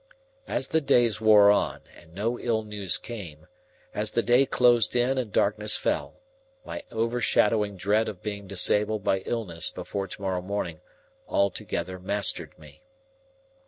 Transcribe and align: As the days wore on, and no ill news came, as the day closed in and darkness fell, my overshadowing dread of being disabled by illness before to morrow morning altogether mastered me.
As 0.47 0.69
the 0.69 0.81
days 0.81 1.21
wore 1.21 1.51
on, 1.51 1.81
and 1.95 2.15
no 2.15 2.39
ill 2.39 2.63
news 2.63 2.97
came, 2.97 3.45
as 3.93 4.13
the 4.13 4.23
day 4.23 4.47
closed 4.47 4.95
in 4.95 5.19
and 5.19 5.31
darkness 5.31 5.77
fell, 5.77 6.21
my 6.65 6.81
overshadowing 6.91 7.75
dread 7.77 8.09
of 8.09 8.23
being 8.23 8.47
disabled 8.47 9.03
by 9.03 9.19
illness 9.27 9.69
before 9.69 10.07
to 10.07 10.19
morrow 10.23 10.41
morning 10.41 10.81
altogether 11.27 11.99
mastered 11.99 12.57
me. 12.57 12.81